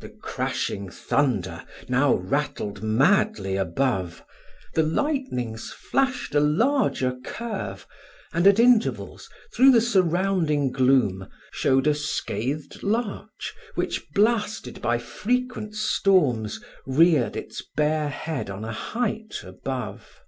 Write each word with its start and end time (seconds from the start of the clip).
The 0.00 0.10
crashing 0.10 0.90
thunder 0.90 1.64
now 1.88 2.16
rattled 2.16 2.82
madly 2.82 3.56
above, 3.56 4.22
the 4.74 4.82
lightnings 4.82 5.70
flashed 5.72 6.34
a 6.34 6.40
larger 6.40 7.16
curve, 7.24 7.86
and 8.34 8.46
at 8.46 8.58
intervals, 8.60 9.30
through 9.54 9.70
the 9.70 9.80
surrounding 9.80 10.70
gloom, 10.70 11.28
showed 11.50 11.86
a 11.86 11.94
scathed 11.94 12.82
larch, 12.82 13.54
which, 13.74 14.04
blasted 14.12 14.82
by 14.82 14.98
frequent 14.98 15.74
storms, 15.74 16.62
reared 16.86 17.34
its 17.34 17.62
bare 17.74 18.10
head 18.10 18.50
on 18.50 18.66
a 18.66 18.72
height 18.72 19.40
above. 19.42 20.20